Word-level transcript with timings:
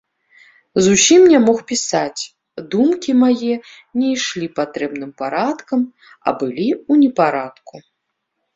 Зусім 0.85 1.21
не 1.33 1.39
мог 1.47 1.59
пісаць, 1.71 2.21
думкі 2.71 3.11
мае 3.25 3.55
не 4.01 4.07
ішлі 4.15 4.47
патрэбным 4.63 5.11
парадкам, 5.25 5.81
а 6.27 6.29
былі 6.43 6.69
ў 6.91 7.07
непарадку. 7.07 7.75